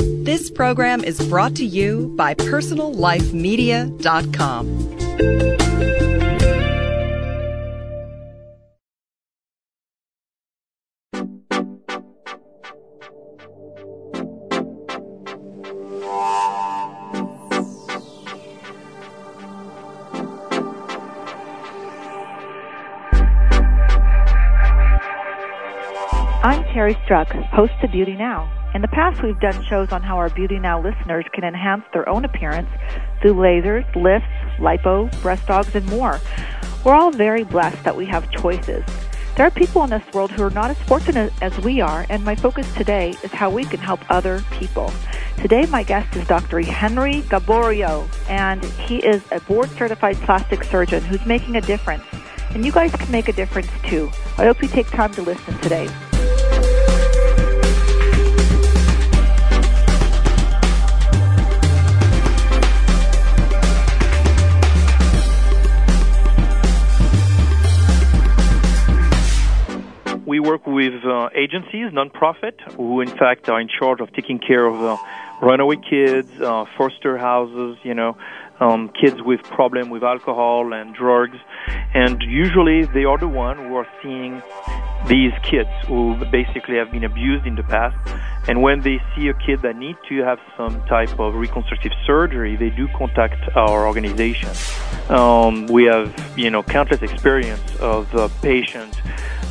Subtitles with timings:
[0.00, 4.90] This program is brought to you by PersonalLifeMedia.com.
[26.42, 28.59] I'm Teri Struck, host of Beauty Now.
[28.72, 32.08] In the past, we've done shows on how our Beauty Now listeners can enhance their
[32.08, 32.68] own appearance
[33.20, 34.28] through lasers, lifts,
[34.60, 36.20] lipo, breast augs, and more.
[36.84, 38.84] We're all very blessed that we have choices.
[39.36, 42.24] There are people in this world who are not as fortunate as we are, and
[42.24, 44.92] my focus today is how we can help other people.
[45.38, 46.60] Today, my guest is Dr.
[46.60, 52.04] Henry Gaboriau, and he is a board certified plastic surgeon who's making a difference.
[52.50, 54.10] And you guys can make a difference too.
[54.38, 55.88] I hope you take time to listen today.
[70.40, 74.64] We work with uh, agencies, nonprofit, who in fact are in charge of taking care
[74.64, 74.96] of uh,
[75.42, 78.16] runaway kids, uh, foster houses, you know,
[78.58, 81.38] um, kids with problem with alcohol and drugs,
[81.94, 84.42] and usually they are the one who are seeing
[85.06, 87.96] these kids who basically have been abused in the past.
[88.48, 92.56] And when they see a kid that needs to have some type of reconstructive surgery,
[92.56, 94.50] they do contact our organization.
[95.08, 98.98] Um, we have, you know, countless experience of uh, patients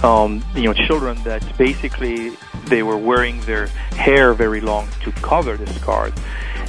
[0.03, 2.31] um, you know, children that basically
[2.67, 6.13] they were wearing their hair very long to cover the scars.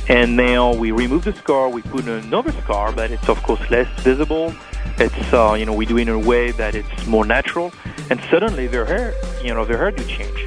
[0.08, 3.88] And now we remove the scar, we put another scar, but it's of course less
[4.00, 4.52] visible.
[4.98, 7.72] It's uh, you know we do it in a way that it's more natural,
[8.10, 10.46] and suddenly their hair, you know, their hair do change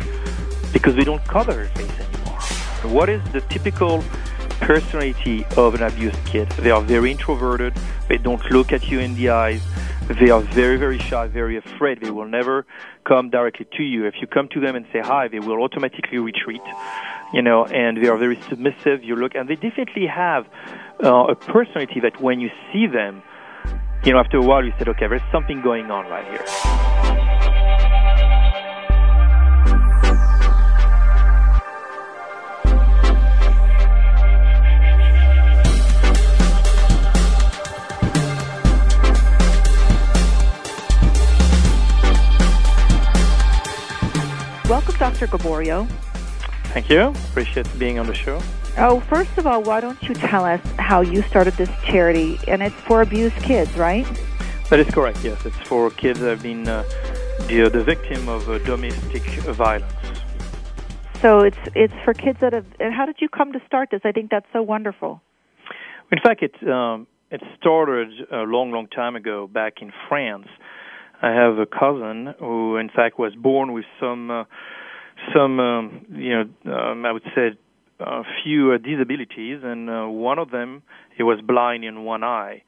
[0.72, 2.40] because we don't cover their face anymore.
[2.94, 4.04] What is the typical
[4.60, 6.50] personality of an abused kid?
[6.52, 7.74] They are very introverted.
[8.08, 9.62] They don't look at you in the eyes
[10.08, 12.02] they are very, very shy, very afraid.
[12.02, 12.66] They will never
[13.06, 14.06] come directly to you.
[14.06, 16.62] If you come to them and say hi, they will automatically retreat,
[17.34, 19.04] you know, and they are very submissive.
[19.04, 20.46] You look, and they definitely have
[21.04, 23.24] uh, a personality that when you see them,
[24.04, 26.93] you know, after a while you said, okay, there's something going on right here.
[44.74, 45.28] Welcome, Dr.
[45.28, 45.88] Gaboriau.
[46.74, 47.10] Thank you.
[47.30, 48.42] Appreciate being on the show.
[48.76, 52.40] Oh, first of all, why don't you tell us how you started this charity?
[52.48, 54.04] And it's for abused kids, right?
[54.72, 55.46] That is correct, yes.
[55.46, 56.82] It's for kids that have been uh,
[57.48, 59.22] the, the victim of uh, domestic
[59.54, 59.94] violence.
[61.22, 62.66] So it's it's for kids that have.
[62.80, 64.02] And how did you come to start this?
[64.04, 65.22] I think that's so wonderful.
[66.12, 70.48] In fact, it um, it started a long, long time ago back in France.
[71.22, 74.44] I have a cousin who, in fact, was born with some uh,
[75.34, 77.52] some um, you know um, I would say
[78.00, 80.84] a few uh, disabilities, and uh, one of them
[81.16, 82.64] he was blind in one eye.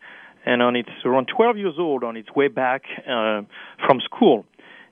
[0.46, 3.42] And on its around 12 years old, on its way back uh,
[3.86, 4.46] from school,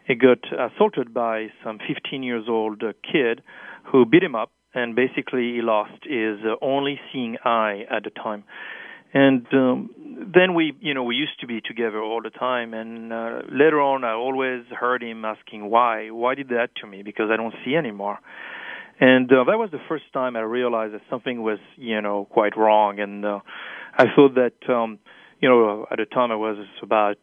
[0.08, 3.42] he got assaulted by some 15 years old uh, kid
[3.84, 8.10] who beat him up, and basically he lost his uh, only seeing eye at the
[8.10, 8.44] time.
[9.14, 9.90] And um,
[10.34, 12.74] then we, you know, we used to be together all the time.
[12.74, 16.10] And uh, later on, I always heard him asking why.
[16.10, 17.04] Why did that to me?
[17.04, 18.20] Because I don't see anymore.
[19.00, 22.58] And uh, that was the first time I realized that something was, you know, quite
[22.58, 23.00] wrong.
[23.00, 23.40] And uh,
[23.98, 25.00] I thought that, um,
[25.40, 27.18] you know, at the time I was about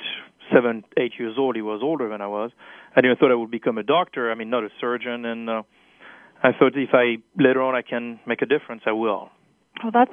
[0.53, 1.57] seven, eight years old.
[1.57, 2.51] He was older than I was.
[2.93, 4.31] I didn't even thought I would become a doctor.
[4.31, 5.25] I mean, not a surgeon.
[5.25, 5.63] And uh,
[6.43, 9.31] I thought if I later on I can make a difference, I will.
[9.83, 10.13] Well, that's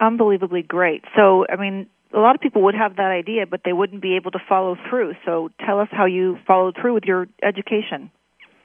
[0.00, 1.04] unbelievably great.
[1.16, 4.16] So, I mean, a lot of people would have that idea, but they wouldn't be
[4.16, 5.14] able to follow through.
[5.24, 8.10] So, tell us how you followed through with your education.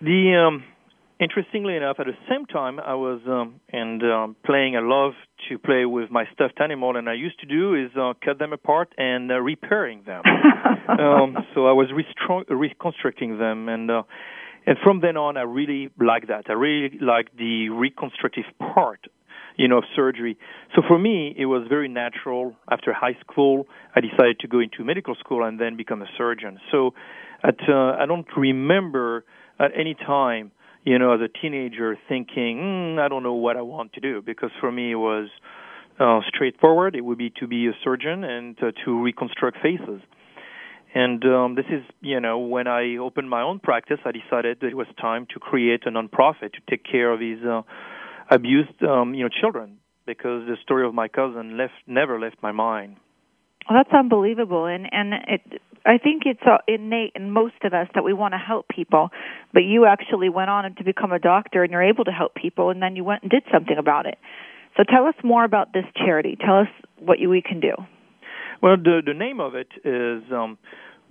[0.02, 0.64] The um,
[1.20, 4.76] interestingly enough, at the same time, I was um, and um, playing.
[4.76, 5.14] I love
[5.50, 8.54] to play with my stuffed animal, and I used to do is uh, cut them
[8.54, 10.24] apart and uh, repairing them.
[11.00, 14.04] um, so I was restru- reconstructing them, and uh,
[14.66, 16.46] and from then on, I really like that.
[16.50, 19.08] I really like the reconstructive part
[19.58, 20.38] you know, of surgery.
[20.76, 22.56] So for me, it was very natural.
[22.70, 26.60] After high school, I decided to go into medical school and then become a surgeon.
[26.72, 26.94] So
[27.44, 29.24] at, uh, I don't remember
[29.60, 30.52] at any time,
[30.84, 34.22] you know, as a teenager thinking, mm, I don't know what I want to do,
[34.22, 35.30] because for me it was
[36.00, 36.96] uh, straightforward.
[36.96, 40.02] It would be to be a surgeon and uh, to reconstruct faces.
[40.94, 44.68] And um, this is, you know, when I opened my own practice, I decided that
[44.68, 47.64] it was time to create a nonprofit to take care of these uh,
[48.30, 52.52] abused, um, you know, children because the story of my cousin left never left my
[52.52, 52.98] mind.
[53.70, 55.62] Well, that's unbelievable, and and it.
[55.88, 59.10] I think it's uh, innate in most of us that we want to help people,
[59.54, 62.70] but you actually went on to become a doctor, and you're able to help people,
[62.70, 64.18] and then you went and did something about it.
[64.78, 66.38] So tell us more about this charity.
[66.40, 66.68] Tell us
[67.00, 67.74] what you, we can do.
[68.62, 70.58] Well, the the name of it is um,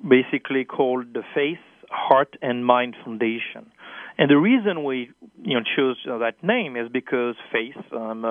[0.09, 3.71] basically called the Face, Heart, and Mind Foundation.
[4.17, 5.11] And the reason we
[5.43, 7.77] you know chose uh, that name is because face.
[7.93, 8.25] I'm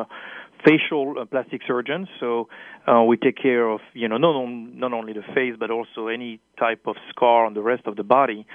[0.66, 2.48] facial uh, plastic surgeon, so
[2.88, 6.08] uh, we take care of you know not on, not only the face but also
[6.08, 8.46] any type of scar on the rest of the body.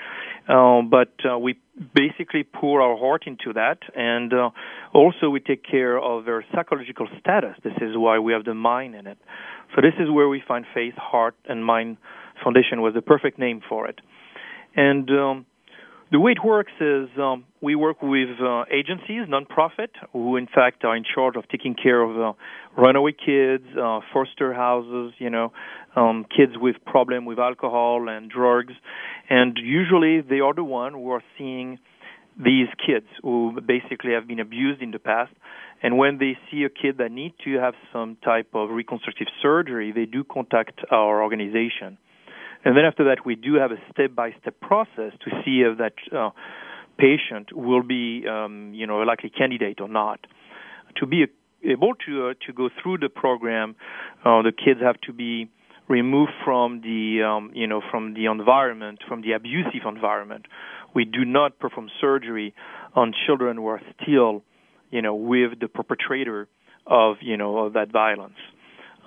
[0.48, 1.58] Um, but uh, we
[1.94, 4.50] basically pour our heart into that, and uh,
[4.94, 7.56] also we take care of their psychological status.
[7.62, 9.18] This is why we have the mind in it.
[9.74, 11.98] So this is where we find face, heart, and mind
[12.42, 14.00] foundation was the perfect name for it.
[14.74, 15.46] And um,
[16.10, 20.84] the way it works is um, we work with uh, agencies, nonprofit, who in fact
[20.84, 22.32] are in charge of taking care of uh,
[22.80, 25.52] runaway kids, uh, foster houses, you know,
[25.96, 28.72] um, kids with problem with alcohol and drugs,
[29.28, 31.78] and usually they are the one who are seeing
[32.38, 35.32] these kids who basically have been abused in the past.
[35.82, 39.92] And when they see a kid that needs to have some type of reconstructive surgery,
[39.92, 41.98] they do contact our organization.
[42.68, 46.32] And then after that, we do have a step-by-step process to see if that uh,
[46.98, 50.20] patient will be, um, you know, a likely candidate or not.
[50.96, 51.24] To be
[51.64, 53.74] able to uh, to go through the program,
[54.22, 55.48] uh, the kids have to be
[55.88, 60.44] removed from the, um, you know, from the environment, from the abusive environment.
[60.94, 62.54] We do not perform surgery
[62.94, 64.44] on children who are still,
[64.90, 66.48] you know, with the perpetrator
[66.86, 68.36] of, you know, of that violence.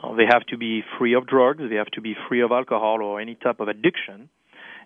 [0.01, 3.01] Uh, they have to be free of drugs, they have to be free of alcohol
[3.01, 4.30] or any type of addiction,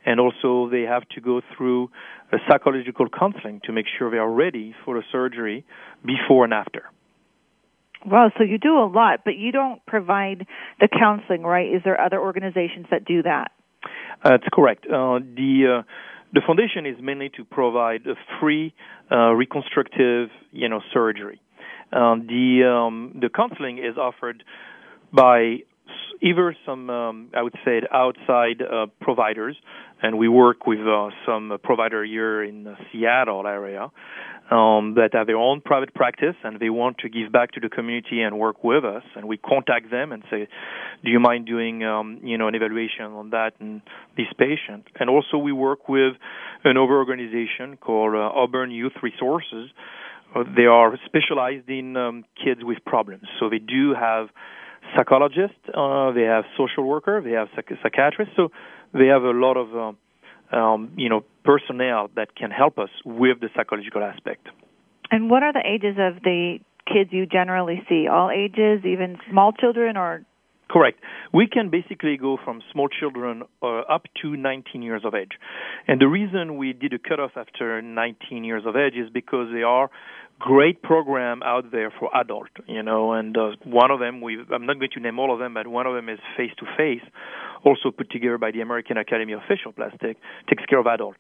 [0.06, 1.90] and also they have to go through
[2.32, 5.66] a psychological counseling to make sure they are ready for the surgery
[6.06, 6.84] before and after.
[8.06, 10.46] Well, so you do a lot, but you don't provide
[10.80, 11.74] the counseling, right?
[11.74, 13.52] Is there other organizations that do that?
[14.24, 14.86] That's correct.
[14.86, 15.84] Uh, the uh,
[16.34, 18.74] the foundation is mainly to provide a free
[19.12, 21.42] uh, reconstructive, you know, surgery.
[21.94, 24.44] Um, the um, the counseling is offered
[25.16, 25.60] by
[26.22, 29.56] either some, um, I would say, outside uh, providers,
[30.02, 33.92] and we work with uh, some provider here in the Seattle area
[34.52, 37.70] um, that have their own private practice and they want to give back to the
[37.70, 39.04] community and work with us.
[39.16, 40.48] And we contact them and say,
[41.04, 43.82] "Do you mind doing, um, you know, an evaluation on that and
[44.18, 46.14] this patient?" And also, we work with
[46.64, 49.72] another organization called uh, Auburn Youth Resources.
[50.36, 54.30] Uh, they are specialized in um, kids with problems, so they do have
[54.96, 58.34] psychologists, uh, they have social worker, they have psych- psychiatrists.
[58.36, 58.52] So
[58.94, 59.98] they have a lot of um,
[60.58, 64.48] um, you know personnel that can help us with the psychological aspect.
[65.12, 66.60] And what are the ages of the
[66.92, 68.08] kids you generally see?
[68.08, 70.26] All ages, even small children, or
[70.68, 71.00] Correct.
[71.32, 75.34] We can basically go from small children uh, up to 19 years of age.
[75.88, 79.62] And the reason we did a cutoff after 19 years of age is because they
[79.62, 79.92] are
[80.40, 84.66] great program out there for adult, you know, and uh, one of them we I'm
[84.66, 87.04] not going to name all of them, but one of them is face to face,
[87.64, 90.18] also put together by the American Academy of Facial Plastic,
[90.50, 91.16] takes care of adult.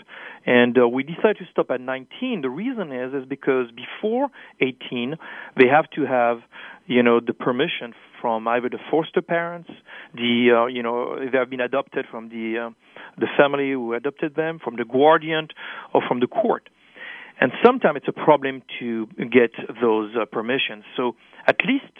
[0.45, 2.41] And uh, we decided to stop at 19.
[2.41, 4.27] The reason is is because before
[4.61, 5.15] 18,
[5.57, 6.39] they have to have,
[6.85, 9.69] you know, the permission from either the foster parents,
[10.13, 12.69] the uh, you know, they have been adopted from the uh,
[13.17, 15.47] the family who adopted them, from the guardian,
[15.93, 16.69] or from the court
[17.39, 19.51] and sometimes it's a problem to get
[19.81, 20.83] those uh, permissions.
[20.95, 21.15] So
[21.47, 21.93] at least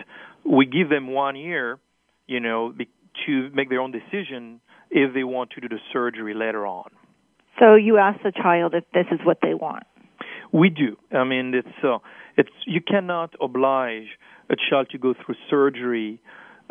[0.45, 1.79] we give them one year,
[2.27, 2.73] you know,
[3.25, 4.61] to make their own decision
[4.91, 6.89] if they want to do the surgery later on.
[7.59, 9.83] So you ask the child if this is what they want.
[10.51, 10.97] We do.
[11.11, 11.97] I mean, it's uh,
[12.37, 14.07] it's you cannot oblige
[14.49, 16.21] a child to go through surgery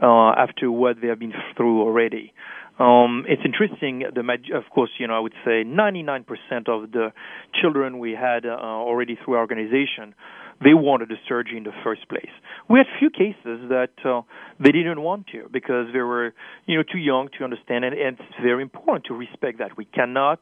[0.02, 2.32] uh, after what they have been through already.
[2.78, 4.02] Um, it's interesting.
[4.14, 4.20] The
[4.54, 6.24] of course, you know, I would say 99%
[6.68, 7.12] of the
[7.60, 10.14] children we had uh, already through our organization,
[10.62, 12.30] they wanted the surgery in the first place.
[12.68, 14.22] We had few cases that uh,
[14.58, 16.34] they didn't want to because they were,
[16.66, 19.76] you know, too young to understand, and, and it's very important to respect that.
[19.76, 20.40] We cannot,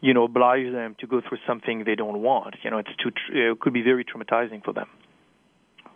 [0.00, 2.56] you know, oblige them to go through something they don't want.
[2.62, 4.88] You know, it's too, tr- it could be very traumatizing for them.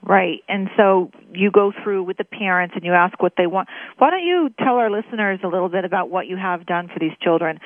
[0.07, 0.41] Right.
[0.49, 3.69] And so you go through with the parents and you ask what they want.
[3.97, 6.99] Why don't you tell our listeners a little bit about what you have done for
[6.99, 7.59] these children?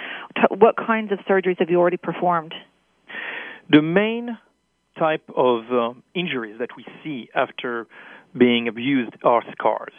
[0.50, 2.54] What kinds of surgeries have you already performed?
[3.70, 4.38] The main
[4.96, 7.88] type of uh, injuries that we see after
[8.36, 9.92] being abused are scars.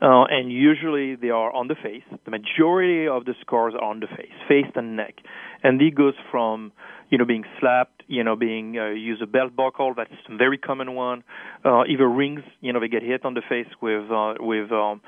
[0.00, 2.02] Uh, and usually they are on the face.
[2.24, 5.14] The majority of the scars are on the face, face and neck.
[5.62, 6.72] And it goes from
[7.14, 9.94] you know, being slapped, you know, being uh, use a belt buckle.
[9.96, 11.22] That's a very common one.
[11.64, 15.00] Uh, either rings, you know, they get hit on the face with uh, with um,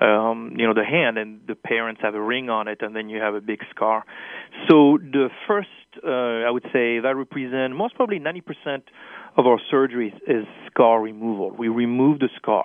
[0.00, 3.08] um, you know the hand, and the parents have a ring on it, and then
[3.08, 4.04] you have a big scar.
[4.68, 5.68] So the first,
[6.04, 8.82] uh, I would say, that represent most probably 90%
[9.36, 11.52] of our surgeries is scar removal.
[11.52, 12.64] We remove the scar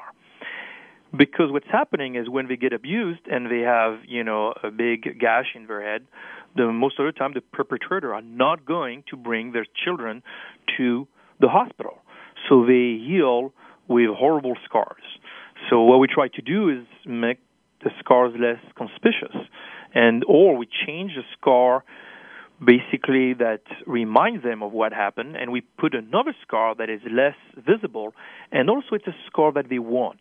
[1.16, 5.20] because what's happening is when they get abused and they have you know a big
[5.20, 6.08] gash in their head
[6.58, 10.24] the most of the time the perpetrator are not going to bring their children
[10.78, 11.08] to
[11.40, 12.00] the hospital.
[12.50, 13.54] So they heal
[13.88, 15.04] with horrible scars.
[15.70, 17.40] So what we try to do is make
[17.84, 19.36] the scars less conspicuous.
[19.94, 21.84] And or we change the scar
[22.64, 27.36] basically that reminds them of what happened and we put another scar that is less
[27.56, 28.14] visible
[28.52, 30.20] and also it's a scar that they want.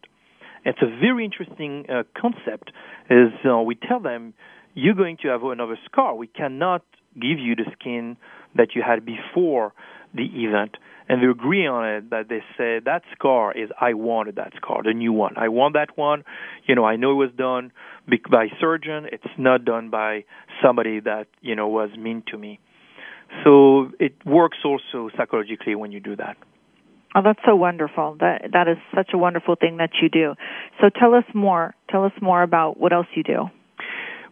[0.65, 2.73] It's a very interesting uh, concept.
[3.09, 4.35] Is uh, we tell them
[4.77, 6.15] you're going to have another scar.
[6.15, 6.83] We cannot
[7.15, 8.17] give you the skin
[8.55, 9.73] that you had before
[10.15, 10.77] the event,
[11.09, 12.11] and they agree on it.
[12.11, 15.35] That they say that scar is I wanted that scar, the new one.
[15.37, 16.25] I want that one.
[16.67, 17.73] You know, I know it was done
[18.31, 19.07] by surgeon.
[19.11, 20.25] It's not done by
[20.63, 22.61] somebody that you know was mean to me.
[23.45, 26.37] So it works also psychologically when you do that.
[27.15, 28.19] Oh, that's so wonderful.
[28.21, 30.35] That that is such a wonderful thing that you do.
[30.81, 31.75] So tell us more.
[31.89, 33.47] Tell us more about what else you do.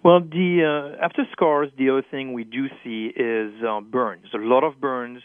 [0.04, 4.26] Well, the uh, after scars, the other thing we do see is uh, burns.
[4.34, 5.22] A lot of burns.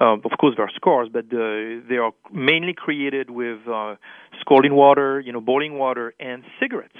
[0.00, 3.96] Uh, of course, there are scars, but uh, they are mainly created with uh,
[4.40, 6.96] scalding water, you know, boiling water, and cigarettes.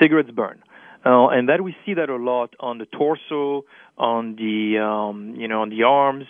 [0.00, 0.62] Cigarettes burn.
[1.04, 3.64] Uh, and that we see that a lot on the torso,
[3.96, 6.24] on the um, you know on the arms,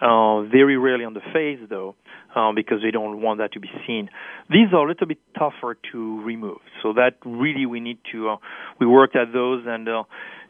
[0.00, 1.96] uh, very rarely on the face though,
[2.36, 4.08] uh, because they don't want that to be seen.
[4.48, 8.36] These are a little bit tougher to remove, so that really we need to uh,
[8.78, 9.88] we worked at those and.
[9.88, 10.04] Uh,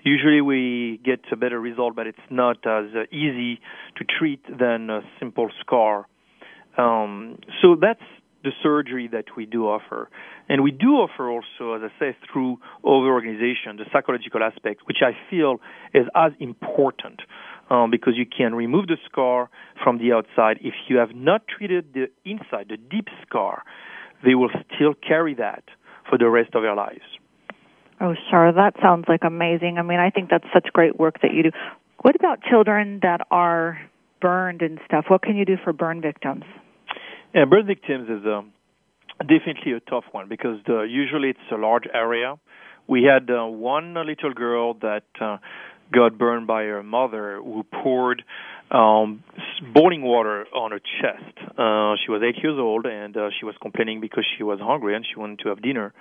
[0.04, 3.60] usually we get a better result, but it's not as uh, easy
[3.96, 6.06] to treat than a simple scar.
[6.76, 8.02] Um, so that's
[8.42, 10.08] the surgery that we do offer.
[10.48, 14.98] And we do offer also, as I say, through other organizations, the psychological aspect, which
[15.02, 15.60] I feel
[15.94, 17.20] is as important
[17.70, 19.48] um, because you can remove the scar
[19.82, 20.58] from the outside.
[20.60, 23.62] If you have not treated the inside, the deep scar,
[24.24, 25.64] they will still carry that
[26.08, 27.00] for the rest of their lives.
[28.00, 28.52] Oh, sure.
[28.52, 29.78] That sounds like amazing.
[29.78, 31.50] I mean, I think that's such great work that you do.
[32.02, 33.78] What about children that are
[34.20, 35.04] burned and stuff?
[35.08, 36.44] What can you do for burn victims?
[37.34, 38.52] Yeah, burn victims is um,
[39.20, 42.34] definitely a tough one because uh, usually it's a large area.
[42.86, 45.38] We had uh, one little girl that uh,
[45.92, 48.22] got burned by her mother who poured
[48.70, 49.22] um
[49.74, 51.36] boiling water on her chest.
[51.58, 54.96] Uh she was 8 years old and uh, she was complaining because she was hungry
[54.96, 55.92] and she wanted to have dinner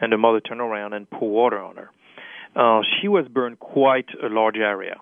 [0.00, 1.90] and the mother turned around and poured water on her.
[2.56, 4.96] Uh she was burned quite a large area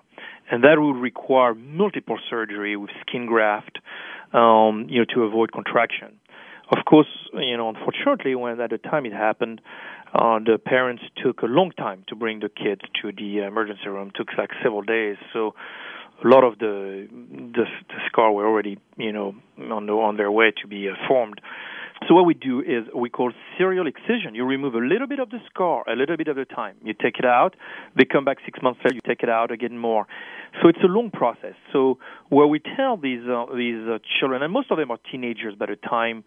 [0.51, 3.79] and that would require multiple surgery with skin graft
[4.33, 6.19] um you know to avoid contraction.
[6.69, 9.61] Of course, you know, unfortunately, when at the time it happened,
[10.13, 14.09] uh, the parents took a long time to bring the kids to the emergency room.
[14.09, 15.15] It took like several days.
[15.31, 15.55] So
[16.23, 19.35] a lot of the the, the scar were already, you know,
[19.71, 21.39] on the, on their way to be uh, formed.
[22.07, 24.35] So what we do is we call serial excision.
[24.35, 26.75] You remove a little bit of the scar, a little bit at a time.
[26.83, 27.55] You take it out.
[27.97, 28.95] They come back six months later.
[28.95, 30.05] You take it out again more.
[30.61, 31.55] So it's a long process.
[31.73, 31.97] So
[32.29, 35.65] where we tell these uh, these uh, children, and most of them are teenagers by
[35.65, 36.23] the time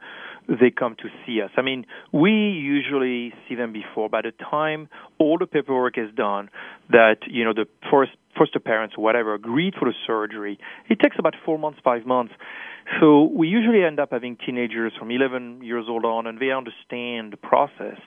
[0.48, 1.50] they come to see us.
[1.56, 4.08] I mean, we usually see them before.
[4.08, 6.50] By the time all the paperwork is done,
[6.90, 10.58] that you know the first foster parents or whatever agreed for the surgery,
[10.88, 12.32] it takes about four months, five months.
[12.98, 17.32] So we usually end up having teenagers from 11 years old on, and they understand
[17.32, 18.00] the process.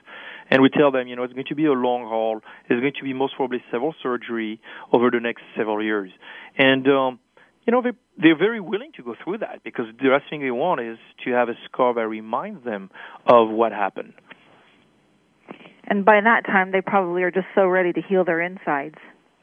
[0.50, 2.40] And we tell them, you know, it's going to be a long haul.
[2.68, 4.60] It's going to be most probably several surgery
[4.92, 6.10] over the next several years.
[6.58, 7.18] And um,
[7.66, 10.50] you know, they they're very willing to go through that because the last thing they
[10.50, 12.90] want is to have a scar that reminds them
[13.26, 14.12] of what happened.
[15.86, 18.96] And by that time, they probably are just so ready to heal their insides.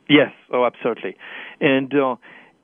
[0.10, 1.16] Yes, oh, absolutely.
[1.60, 2.16] And uh,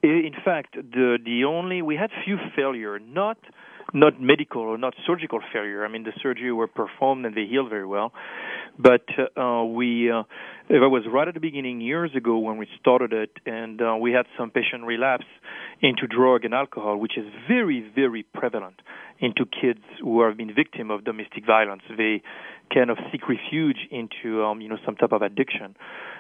[0.04, 3.38] in fact, the the only we had few failure, not
[3.94, 5.86] not medical or not surgical failure.
[5.86, 8.12] I mean, the surgery were performed and they healed very well.
[8.78, 10.24] But uh, we, uh,
[10.70, 14.12] it was right at the beginning years ago when we started it, and uh, we
[14.12, 15.26] had some patient relapse
[15.82, 18.82] into drug and alcohol, which is very, very prevalent
[19.20, 21.82] into kids who have been victim of domestic violence.
[21.98, 22.22] They
[22.72, 25.76] kind of seek refuge into, um, you know, some type of addiction,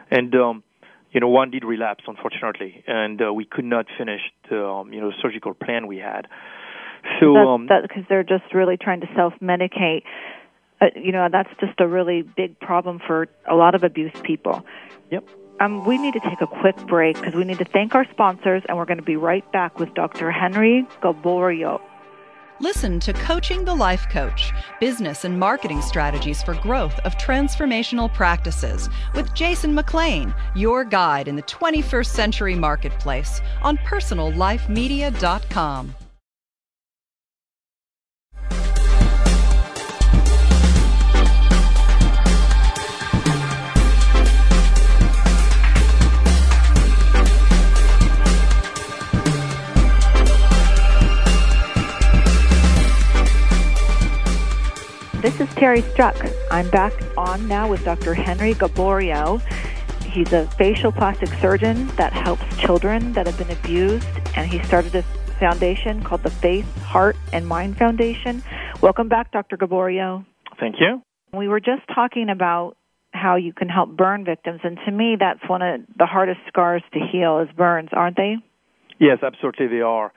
[0.10, 0.64] and um,
[1.12, 5.02] you know, one did relapse, unfortunately, and uh, we could not finish the, um, you
[5.02, 6.28] know, surgical plan we had.
[7.20, 10.04] So, because um, they're just really trying to self-medicate.
[10.82, 14.66] Uh, you know, that's just a really big problem for a lot of abused people.
[15.10, 15.28] Yep.
[15.60, 18.64] um, we need to take a quick break because we need to thank our sponsors,
[18.68, 20.32] and we're going to be right back with Dr.
[20.32, 21.82] Henry Gaboriau.
[22.60, 28.90] Listen to Coaching the Life Coach Business and Marketing Strategies for Growth of Transformational Practices
[29.14, 35.97] with Jason McLean, your guide in the 21st century marketplace on personallifemedia.com.
[55.22, 56.16] This is Teri Struck.
[56.52, 58.14] I'm back on now with Dr.
[58.14, 59.42] Henry Gaboriau.
[60.04, 64.94] He's a facial plastic surgeon that helps children that have been abused, and he started
[64.94, 65.02] a
[65.40, 68.44] foundation called the Face, Heart, and Mind Foundation.
[68.82, 69.58] Welcome back, Dr.
[69.58, 70.24] Gaboriau.
[70.60, 71.02] Thank you.
[71.34, 72.78] We were just talking about
[73.12, 76.84] how you can help burn victims, and to me, that's one of the hardest scars
[76.94, 78.36] to heal is burns, aren't they?
[79.00, 80.14] Yes, absolutely, they are.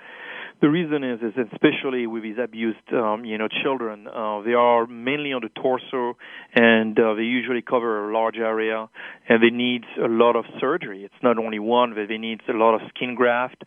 [0.60, 4.86] The reason is, is especially with these abused, um, you know, children, uh, they are
[4.86, 6.18] mainly on the torso,
[6.54, 8.86] and uh, they usually cover a large area,
[9.26, 11.02] and they need a lot of surgery.
[11.02, 13.64] It's not only one; they need a lot of skin graft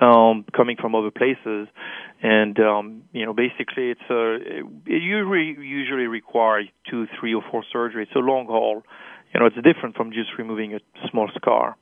[0.00, 1.66] um, coming from other places,
[2.22, 4.36] and um, you know, basically, it's a
[4.86, 8.02] it usually usually requires two, three, or four surgeries.
[8.02, 8.84] It's a long haul.
[9.34, 11.76] You know, it's different from just removing a small scar.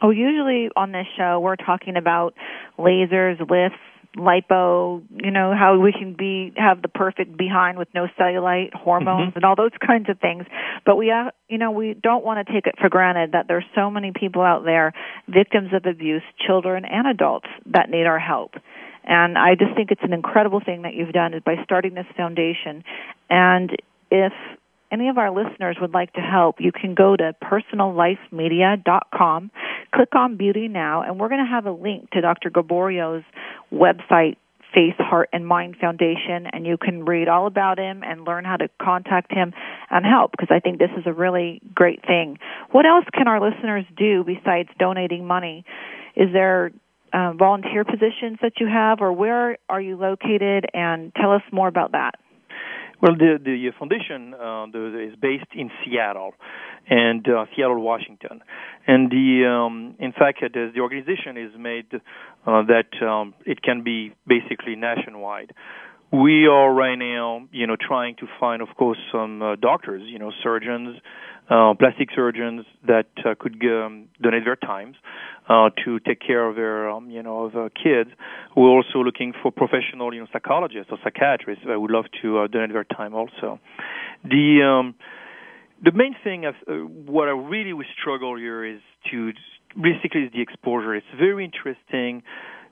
[0.00, 2.34] Oh, usually on this show we're talking about
[2.78, 3.78] lasers, lifts,
[4.16, 9.32] lipo, you know, how we can be have the perfect behind with no cellulite, hormones
[9.32, 9.36] Mhm.
[9.36, 10.44] and all those kinds of things.
[10.84, 13.64] But we uh, you know, we don't want to take it for granted that there's
[13.74, 14.92] so many people out there
[15.28, 18.56] victims of abuse, children and adults that need our help.
[19.04, 22.06] And I just think it's an incredible thing that you've done is by starting this
[22.16, 22.84] foundation.
[23.30, 23.74] And
[24.10, 24.32] if
[24.92, 29.50] any of our listeners would like to help, you can go to personallifemedia.com,
[29.94, 32.50] click on Beauty Now, and we're going to have a link to Dr.
[32.50, 33.24] Gaboriau's
[33.72, 34.36] website,
[34.74, 38.56] Face, Heart, and Mind Foundation, and you can read all about him and learn how
[38.56, 39.52] to contact him
[39.90, 42.38] and help because I think this is a really great thing.
[42.70, 45.64] What else can our listeners do besides donating money?
[46.16, 46.72] Is there
[47.12, 50.66] uh, volunteer positions that you have, or where are you located?
[50.72, 52.14] And tell us more about that.
[53.02, 56.34] Well, the the foundation uh, the, is based in Seattle,
[56.88, 58.40] and uh, Seattle, Washington,
[58.86, 61.92] and the um, in fact uh, the, the organization is made
[62.46, 65.52] uh, that um, it can be basically nationwide.
[66.12, 70.18] We are right now, you know, trying to find, of course, some uh, doctors, you
[70.18, 71.00] know, surgeons,
[71.48, 74.96] uh, plastic surgeons that uh, could um, donate their times
[75.48, 78.10] uh, to take care of their, um, you know, of uh, kids.
[78.54, 82.46] We're also looking for professional, you know, psychologists or psychiatrists that would love to uh,
[82.46, 83.58] donate their time also.
[84.22, 84.94] The um,
[85.82, 86.74] the main thing of uh,
[87.10, 89.32] what I really struggle here is to
[89.74, 90.94] basically is the exposure.
[90.94, 92.22] It's very interesting.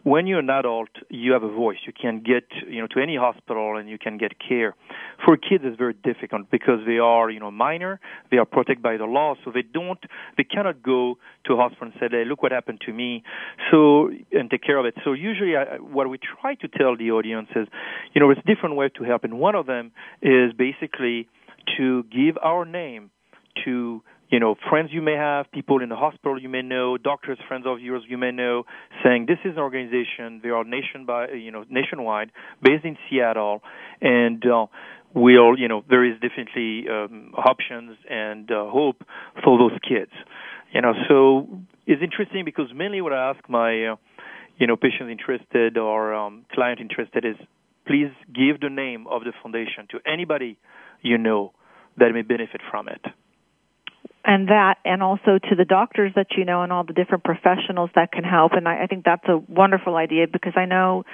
[0.03, 1.77] When you're an adult, you have a voice.
[1.87, 4.75] You can get, you know, to any hospital and you can get care.
[5.25, 8.01] For kids, it's very difficult because they are, you know, minor.
[8.31, 9.99] They are protected by the law, so they don't,
[10.39, 13.23] they cannot go to a hospital and say, "Hey, look what happened to me,"
[13.71, 14.95] so and take care of it.
[15.05, 17.69] So usually, I, what we try to tell the audience is,
[18.15, 21.29] you know, it's different ways to help, and one of them is basically
[21.77, 23.11] to give our name
[23.65, 27.39] to you know friends you may have, people in the hospital you may know, doctors,
[27.49, 28.65] friends of yours you may know,
[29.05, 30.41] saying this is an organization.
[30.43, 32.31] They are nation by you know nationwide,
[32.63, 33.63] based in Seattle,
[34.01, 34.67] and uh,
[35.15, 39.03] we'll you know there is definitely um, options and uh, hope
[39.45, 40.13] for those kids.
[40.73, 41.49] You know, so
[41.87, 43.97] it's interesting because mainly what I ask my uh,
[44.59, 47.37] you know patients interested or um, client interested is
[47.87, 50.57] please give the name of the foundation to anybody
[51.03, 51.53] you know
[51.97, 53.01] that may benefit from it
[54.31, 57.91] and that and also to the doctors that you know and all the different professionals
[57.97, 61.05] that can help and I, I think that's a wonderful idea because I know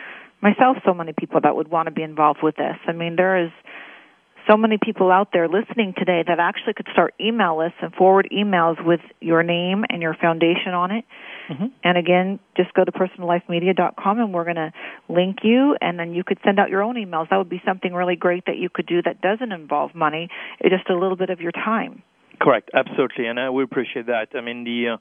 [0.43, 2.77] myself so many people that would want to be involved with this.
[2.87, 3.51] I mean there is
[4.47, 8.29] so many people out there listening today that actually could start email lists and forward
[8.31, 11.05] emails with your name and your foundation on it.
[11.49, 11.67] Mm-hmm.
[11.83, 14.73] And again, just go to personallifemedia.com and we're going to
[15.09, 17.31] link you and then you could send out your own emails.
[17.31, 20.29] That would be something really great that you could do that doesn't involve money,
[20.63, 22.03] just a little bit of your time.
[22.41, 24.29] Correct, absolutely, and I will appreciate that.
[24.35, 24.97] I mean, the uh,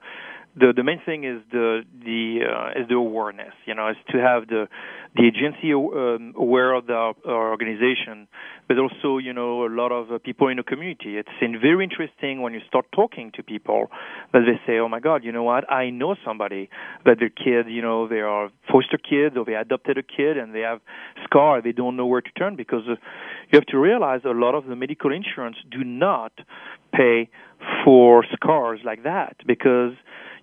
[0.57, 3.53] the the main thing is the the uh, is the awareness.
[3.65, 4.67] You know, is to have the
[5.15, 8.27] the agency um, aware of the our organization,
[8.67, 11.17] but also you know a lot of uh, people in the community.
[11.17, 11.29] It's
[11.61, 13.89] very interesting when you start talking to people
[14.31, 15.69] that they say, "Oh my God, you know what?
[15.71, 16.69] I know somebody
[17.03, 20.55] that their kid, you know, they are foster kids or they adopted a kid and
[20.55, 20.79] they have
[21.25, 21.61] scar.
[21.61, 22.95] They don't know where to turn because uh,
[23.51, 26.31] you have to realize a lot of the medical insurance do not
[26.93, 27.29] pay
[27.83, 29.93] for scars like that because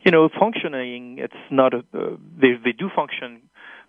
[0.04, 3.42] you know functioning it's not a uh, they they do function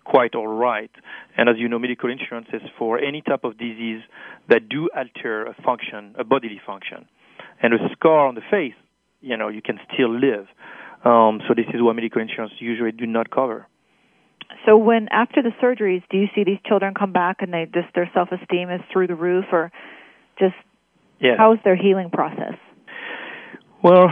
[0.04, 0.90] quite all right.
[1.36, 4.02] And as you know medical insurance is for any type of disease
[4.48, 7.06] that do alter a function a bodily function.
[7.62, 8.74] And a scar on the face
[9.20, 10.46] you know you can still live.
[11.04, 13.66] Um, so this is what medical insurance usually do not cover.
[14.66, 17.94] So when after the surgeries do you see these children come back and they just
[17.94, 19.72] their self esteem is through the roof or
[20.38, 20.54] just
[21.20, 21.34] yeah.
[21.38, 22.54] how's their healing process
[23.84, 24.08] well,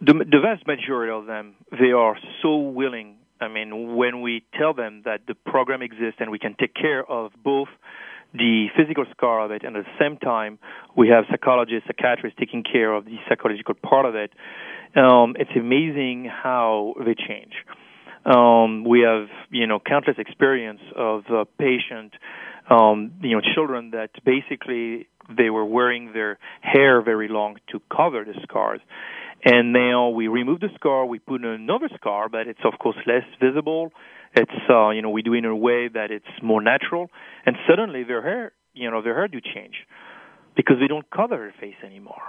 [0.00, 3.14] the, the vast majority of them, they are so willing.
[3.40, 7.08] I mean, when we tell them that the program exists and we can take care
[7.08, 7.68] of both
[8.34, 10.58] the physical scar of it, and at the same time,
[10.96, 14.32] we have psychologists, psychiatrists taking care of the psychological part of it.
[14.96, 17.52] Um, it's amazing how they change.
[18.26, 22.12] Um, we have, you know, countless experience of uh, patient,
[22.70, 28.24] um, you know, children that basically they were wearing their hair very long to cover
[28.24, 28.80] the scars.
[29.44, 33.24] And now we remove the scar, we put another scar, but it's of course less
[33.40, 33.92] visible.
[34.34, 37.10] It's uh, you know we do it in a way that it's more natural,
[37.44, 39.74] and suddenly their hair, you know, their hair do change
[40.56, 42.22] because they don't cover their face anymore.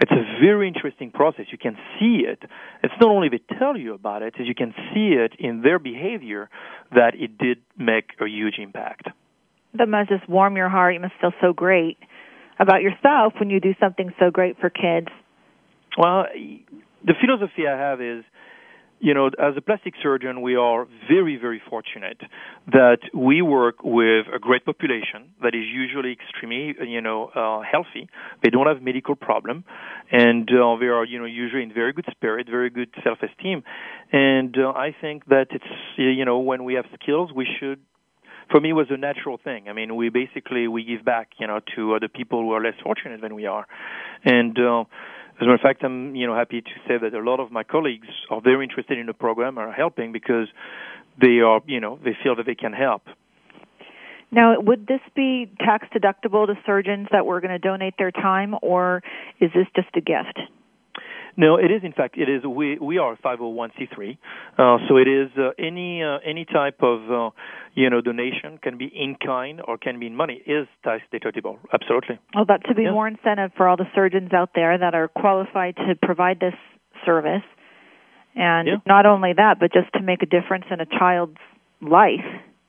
[0.00, 1.46] It's a very interesting process.
[1.50, 2.42] You can see it.
[2.82, 5.78] It's not only they tell you about it, as you can see it in their
[5.78, 6.50] behavior
[6.92, 9.08] that it did make a huge impact.
[9.74, 10.94] That must just warm your heart.
[10.94, 11.98] You must feel so great
[12.58, 15.08] about yourself when you do something so great for kids?
[15.98, 16.26] Well,
[17.04, 18.24] the philosophy I have is,
[19.00, 22.20] you know, as a plastic surgeon, we are very, very fortunate
[22.68, 28.08] that we work with a great population that is usually extremely, you know, uh, healthy.
[28.42, 29.64] They don't have medical problem,
[30.12, 33.64] and uh, they are, you know, usually in very good spirit, very good self-esteem.
[34.12, 35.64] And uh, I think that it's,
[35.96, 37.80] you know, when we have skills, we should
[38.50, 39.68] for me was a natural thing.
[39.68, 42.74] I mean, we basically we give back, you know, to other people who are less
[42.82, 43.66] fortunate than we are,
[44.24, 44.58] and.
[44.58, 44.84] Uh,
[45.36, 47.50] as a matter of fact, I'm you know happy to say that a lot of
[47.50, 50.46] my colleagues are very interested in the program and are helping because
[51.20, 53.02] they are you know they feel that they can help.
[54.30, 58.54] Now, would this be tax deductible to surgeons that were going to donate their time,
[58.62, 59.02] or
[59.40, 60.38] is this just a gift?
[61.36, 61.82] No, it is.
[61.82, 62.44] In fact, it is.
[62.44, 64.18] We we are 501c3,
[64.58, 67.30] uh, so it is uh, any uh, any type of uh,
[67.74, 71.58] you know donation can be in kind or can be in money is tax deductible.
[71.72, 72.18] Absolutely.
[72.34, 72.90] Well, that to be yeah.
[72.90, 76.54] more incentive for all the surgeons out there that are qualified to provide this
[77.06, 77.44] service,
[78.34, 78.76] and yeah.
[78.86, 81.38] not only that, but just to make a difference in a child's
[81.80, 82.20] life.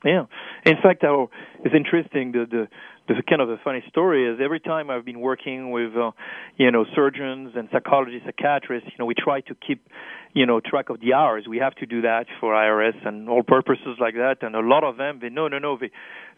[0.04, 0.26] Yeah.
[0.66, 1.28] In fact, our,
[1.64, 2.32] it's interesting.
[2.32, 2.68] The, the
[3.06, 6.12] the kind of a funny story is every time I've been working with uh,
[6.56, 9.86] you know surgeons and psychologists, psychiatrists, you know, we try to keep
[10.32, 11.44] you know track of the hours.
[11.48, 14.36] We have to do that for IRS and all purposes like that.
[14.42, 15.90] And a lot of them, they no, no, no, they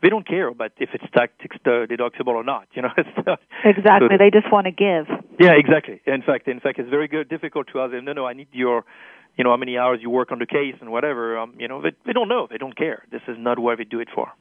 [0.02, 1.32] they don't care about if it's tax
[1.64, 2.66] deductible or not.
[2.74, 2.90] You know,
[3.64, 4.08] exactly.
[4.10, 5.06] So, they just want to give.
[5.38, 6.00] Yeah, exactly.
[6.06, 8.04] In fact, in fact, it's very good, difficult to ask them.
[8.04, 8.84] No, no, I need your
[9.36, 11.38] you know how many hours you work on the case and whatever.
[11.38, 12.48] Um, you know, they, they don't know.
[12.50, 13.04] They don't care.
[13.12, 14.32] This is not what we do it for.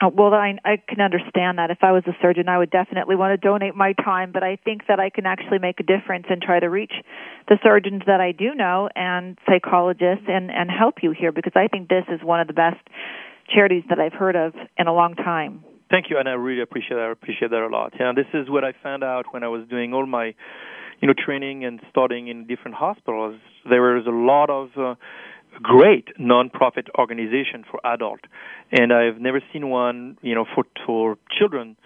[0.00, 1.70] Uh, well, I, I can understand that.
[1.70, 4.56] If I was a surgeon, I would definitely want to donate my time, but I
[4.64, 6.92] think that I can actually make a difference and try to reach
[7.48, 11.68] the surgeons that I do know and psychologists and, and help you here because I
[11.68, 12.80] think this is one of the best
[13.54, 15.64] charities that I've heard of in a long time.
[15.90, 17.08] Thank you, and I really appreciate that.
[17.08, 17.92] I appreciate that a lot.
[17.98, 20.26] Yeah, this is what I found out when I was doing all my,
[21.00, 23.38] you know, training and studying in different hospitals.
[23.68, 24.94] There was a lot of uh,
[25.62, 28.20] great non-profit organization for adult,
[28.72, 31.76] and I've never seen one, you know, for for children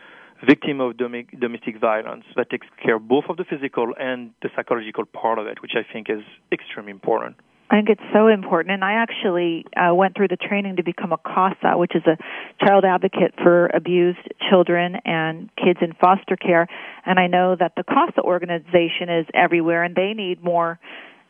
[0.47, 5.39] victim of domestic violence that takes care both of the physical and the psychological part
[5.39, 6.23] of it, which I think is
[6.53, 7.37] extremely important.
[7.71, 11.13] I think it's so important, and I actually uh, went through the training to become
[11.13, 12.17] a CASA, which is a
[12.65, 14.19] child advocate for abused
[14.51, 16.69] children and kids in foster care.
[17.07, 20.79] And I know that the CASA organization is everywhere, and they need more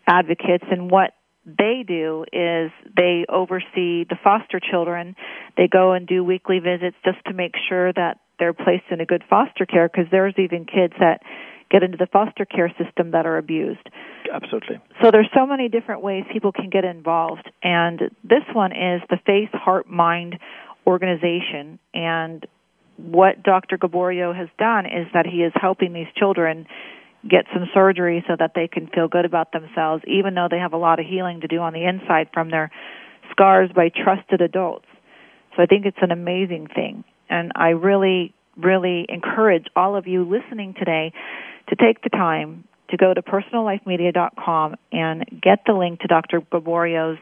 [0.09, 0.65] advocates.
[0.71, 1.15] And what
[1.47, 5.15] they do is they oversee the foster children.
[5.57, 9.07] They go and do weekly visits just to make sure that they're placed in a
[9.07, 11.21] good foster care because there's even kids that
[11.71, 13.89] get into the foster care system that are abused.
[14.33, 14.81] Absolutely.
[15.03, 19.19] So there's so many different ways people can get involved and this one is the
[19.27, 20.39] Face Heart Mind
[20.87, 22.47] organization and
[22.97, 23.77] what Dr.
[23.77, 26.67] Gaboriau has done is that he is helping these children
[27.29, 30.73] get some surgery so that they can feel good about themselves, even though they have
[30.73, 32.71] a lot of healing to do on the inside from their
[33.31, 34.87] scars by trusted adults.
[35.57, 37.05] So I think it's an amazing thing.
[37.31, 41.13] And I really, really encourage all of you listening today
[41.69, 46.41] to take the time to go to personallifemedia.com and get the link to Dr.
[46.41, 47.19] Gaboriau's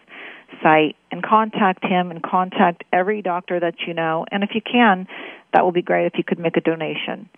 [0.62, 4.26] site and contact him and contact every doctor that you know.
[4.30, 5.06] And if you can,
[5.52, 7.28] that will be great if you could make a donation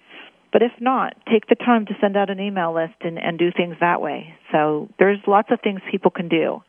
[0.55, 3.51] But if not, take the time to send out an email list and, and do
[3.51, 4.37] things that way.
[4.53, 6.62] So there's lots of things people can do.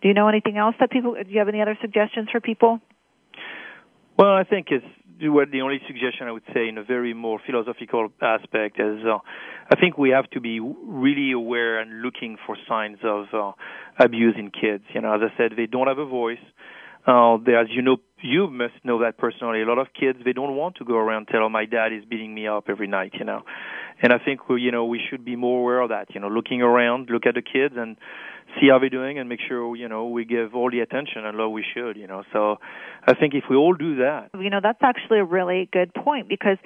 [0.00, 1.12] Do you know anything else that people?
[1.12, 2.80] Do you have any other suggestions for people?
[4.16, 4.86] Well, I think it's
[5.20, 9.18] what the only suggestion I would say in a very more philosophical aspect is uh,
[9.70, 13.52] I think we have to be really aware and looking for signs of uh,
[13.98, 14.84] abuse in kids.
[14.94, 16.38] You know, as I said, they don't have a voice.
[17.06, 19.62] Uh, they, as you know, you must know that personally.
[19.62, 22.04] A lot of kids they don't want to go around tell, "Oh, my dad is
[22.04, 23.42] beating me up every night," you know.
[24.02, 26.14] And I think we, you know, we should be more aware of that.
[26.14, 27.96] You know, looking around, look at the kids, and
[28.60, 31.36] see how they're doing, and make sure you know we give all the attention and
[31.38, 31.96] love we should.
[31.96, 32.56] You know, so
[33.06, 36.28] I think if we all do that, you know, that's actually a really good point
[36.28, 36.58] because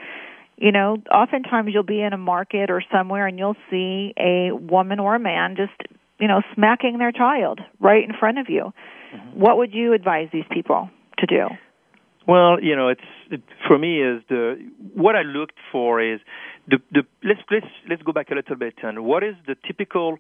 [0.58, 5.00] you know, oftentimes you'll be in a market or somewhere and you'll see a woman
[5.00, 5.72] or a man just,
[6.20, 8.72] you know, smacking their child right in front of you.
[9.12, 9.40] Mm-hmm.
[9.40, 10.90] What would you advise these people
[11.22, 11.46] to do?
[12.26, 14.56] Well, you know, it's it, for me is the
[14.94, 16.20] what I looked for is
[16.68, 20.18] the the let's let's let's go back a little bit and what is the typical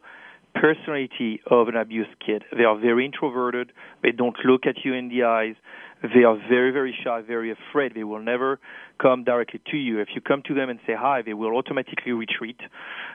[0.54, 2.44] personality of an abused kid.
[2.56, 3.72] They are very introverted.
[4.02, 5.54] They don't look at you in the eyes.
[6.02, 7.94] They are very, very shy, very afraid.
[7.94, 8.58] They will never
[9.00, 10.00] come directly to you.
[10.00, 12.60] If you come to them and say hi, they will automatically retreat,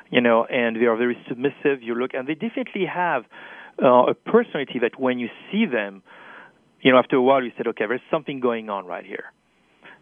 [0.09, 1.83] you know, and they are very submissive.
[1.83, 3.25] You look, and they definitely have
[3.83, 6.01] uh, a personality that when you see them,
[6.87, 9.25] you know, after a while you said, okay, there's something going on right here.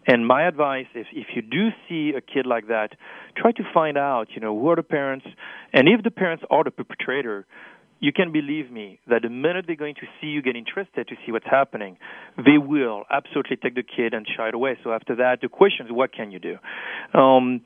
[0.05, 2.89] And my advice is if you do see a kid like that,
[3.35, 5.25] try to find out, you know, who are the parents,
[5.73, 7.47] and if the parents are the perpetrator,
[8.01, 11.15] you can believe me that the minute they're going to see you get interested to
[11.25, 11.97] see what's happening,
[12.37, 14.77] they will absolutely take the kid and shy it away.
[14.83, 17.19] So after that, the question is, what can you do?
[17.19, 17.61] Um,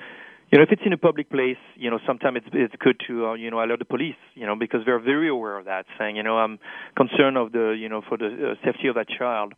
[0.52, 3.28] you know, if it's in a public place, you know, sometimes it's it's good to
[3.28, 6.16] uh, you know alert the police, you know, because they're very aware of that, saying,
[6.16, 6.60] you know, I'm
[6.98, 9.54] concerned of the you know for the uh, safety of that child.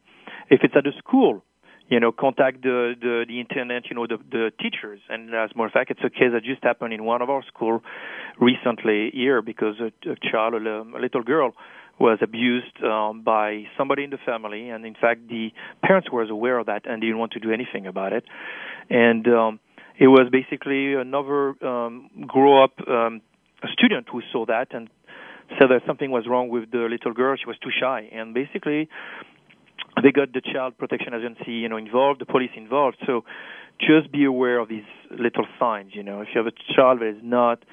[0.50, 1.44] If it's at a school,
[1.92, 5.00] you know, contact the, the, the internet, you know, the, the teachers.
[5.10, 7.30] And as a matter of fact, it's a case that just happened in one of
[7.30, 7.82] our school
[8.40, 11.54] recently here because a, a child, a, a little girl,
[12.00, 15.52] was abused um, by somebody in the family, and in fact, the
[15.84, 18.24] parents were aware of that and didn't want to do anything about it.
[18.90, 19.60] And um,
[20.02, 23.22] it was basically another um, grow up um,
[23.72, 24.90] student who saw that and
[25.60, 27.36] said that something was wrong with the little girl.
[27.38, 28.90] She was too shy, and basically
[30.02, 32.98] they got the child protection agency, you know, involved, the police involved.
[33.06, 33.26] So
[33.80, 35.92] just be aware of these little signs.
[35.94, 37.64] You know, if you have a child that is not,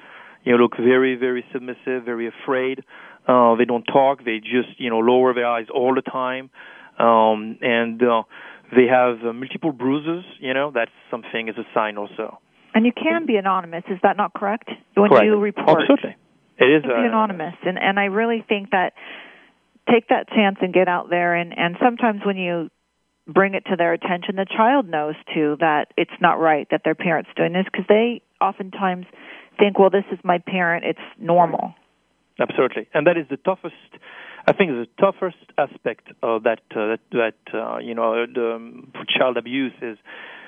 [0.43, 2.83] you know, look very, very submissive, very afraid.
[3.27, 4.23] Uh, they don't talk.
[4.23, 6.51] They just, you know, lower their eyes all the time,
[6.99, 8.21] um, and uh,
[8.75, 10.25] they have uh, multiple bruises.
[10.39, 12.39] You know, that's something is a sign also.
[12.73, 13.83] And you can be anonymous.
[13.89, 14.69] Is that not correct?
[14.93, 15.25] When correct.
[15.25, 16.15] you report, absolutely,
[16.57, 17.55] it is be uh, anonymous.
[17.65, 18.93] And and I really think that
[19.89, 22.69] take that chance and get out there and and sometimes when you
[23.27, 26.95] bring it to their attention the child knows too that it's not right that their
[26.95, 29.05] parents doing this because they oftentimes
[29.57, 31.73] think well this is my parent it's normal
[32.39, 33.75] absolutely and that is the toughest
[34.47, 38.91] I think the toughest aspect of that uh, that, that uh, you know the um,
[39.17, 39.97] child abuse is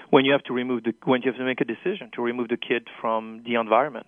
[0.09, 2.49] when you have to remove the when you have to make a decision to remove
[2.49, 4.07] the kid from the environment.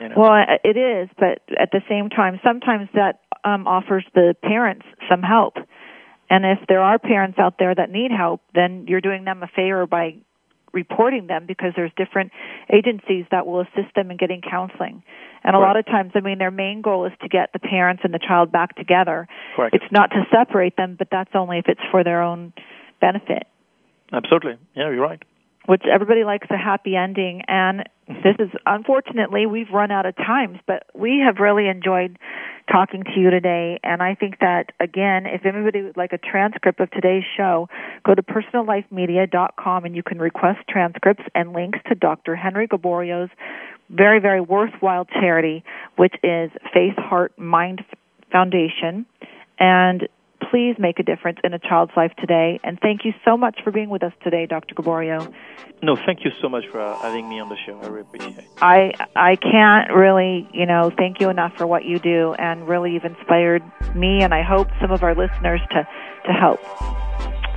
[0.00, 0.14] You know?
[0.18, 5.22] Well, it is, but at the same time, sometimes that um, offers the parents some
[5.22, 5.54] help.
[6.28, 9.46] And if there are parents out there that need help, then you're doing them a
[9.46, 10.16] favor by
[10.72, 12.32] reporting them because there's different
[12.72, 15.02] agencies that will assist them in getting counseling.
[15.44, 18.02] And a lot of times, I mean, their main goal is to get the parents
[18.04, 19.28] and the child back together.
[19.54, 19.74] Correct.
[19.76, 22.52] It's not to separate them, but that's only if it's for their own
[23.00, 23.46] benefit.
[24.12, 24.56] Absolutely.
[24.74, 25.22] Yeah, you're right
[25.66, 27.42] which everybody likes a happy ending.
[27.48, 32.18] And this is unfortunately we've run out of times, but we have really enjoyed
[32.70, 33.78] talking to you today.
[33.82, 37.68] And I think that again, if anybody would like a transcript of today's show,
[38.04, 42.36] go to personallifemedia.com and you can request transcripts and links to Dr.
[42.36, 43.30] Henry Gaboriau's
[43.90, 45.64] very, very worthwhile charity,
[45.96, 47.84] which is Face Heart Mind
[48.32, 49.06] Foundation.
[49.58, 50.08] And
[50.50, 52.60] please make a difference in a child's life today.
[52.64, 54.74] And thank you so much for being with us today, Dr.
[54.74, 55.32] Gaboriau.
[55.82, 57.78] No, thank you so much for having me on the show.
[57.80, 58.44] I really appreciate it.
[58.62, 62.92] I I can't really, you know, thank you enough for what you do, and really
[62.92, 63.62] you've inspired
[63.94, 65.86] me, and I hope some of our listeners to
[66.26, 66.60] to help.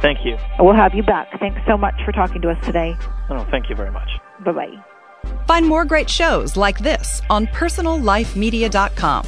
[0.02, 0.38] Thank you.
[0.60, 1.28] We'll have you back.
[1.40, 2.96] Thanks so much for talking to us today.
[3.30, 4.10] No, thank you very much.
[4.44, 4.84] Bye bye.
[5.48, 9.26] Find more great shows like this on personallifemedia.com.